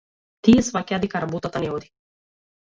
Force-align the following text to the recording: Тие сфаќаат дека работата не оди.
Тие 0.47 0.63
сфаќаат 0.69 1.03
дека 1.05 1.21
работата 1.25 1.63
не 1.67 1.71
оди. 1.75 1.93